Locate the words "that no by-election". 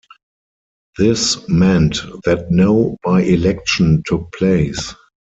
2.25-4.01